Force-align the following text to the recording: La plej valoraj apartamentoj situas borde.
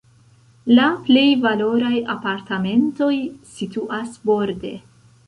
La 0.77 0.85
plej 1.09 1.25
valoraj 1.43 1.93
apartamentoj 2.13 3.13
situas 3.59 4.17
borde. 4.31 4.73